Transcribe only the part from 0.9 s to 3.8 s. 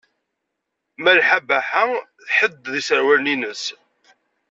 Malḥa Baḥa tḥedded iserwalen-nnes.